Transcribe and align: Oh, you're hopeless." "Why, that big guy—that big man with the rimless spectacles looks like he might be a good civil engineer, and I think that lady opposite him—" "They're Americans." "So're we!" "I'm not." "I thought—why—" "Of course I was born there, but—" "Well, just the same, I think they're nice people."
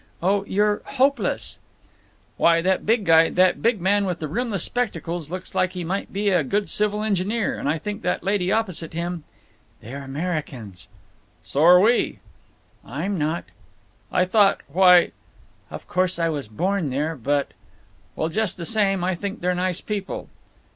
Oh, 0.23 0.43
you're 0.45 0.81
hopeless." 0.83 1.59
"Why, 2.35 2.59
that 2.59 2.87
big 2.87 3.05
guy—that 3.05 3.61
big 3.61 3.79
man 3.79 4.05
with 4.05 4.17
the 4.17 4.27
rimless 4.27 4.63
spectacles 4.63 5.29
looks 5.29 5.53
like 5.53 5.73
he 5.73 5.83
might 5.83 6.11
be 6.11 6.29
a 6.31 6.43
good 6.43 6.69
civil 6.71 7.03
engineer, 7.03 7.55
and 7.59 7.69
I 7.69 7.77
think 7.77 8.01
that 8.01 8.23
lady 8.23 8.51
opposite 8.51 8.93
him—" 8.93 9.25
"They're 9.79 10.01
Americans." 10.01 10.87
"So're 11.43 11.79
we!" 11.79 12.17
"I'm 12.83 13.19
not." 13.19 13.43
"I 14.11 14.25
thought—why—" 14.25 15.11
"Of 15.69 15.87
course 15.87 16.17
I 16.17 16.29
was 16.29 16.47
born 16.47 16.89
there, 16.89 17.15
but—" 17.15 17.53
"Well, 18.15 18.29
just 18.29 18.57
the 18.57 18.65
same, 18.65 19.03
I 19.03 19.13
think 19.13 19.39
they're 19.39 19.53
nice 19.53 19.81
people." 19.81 20.29